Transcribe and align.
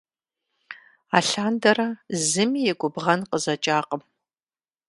Алъандэрэ 1.17 1.87
зыми 2.29 2.61
и 2.71 2.73
губгъэн 2.79 3.21
къызэкӀакъым. 3.29 4.01